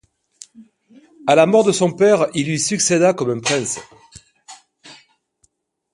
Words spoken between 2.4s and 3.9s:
lui succéda comme prince.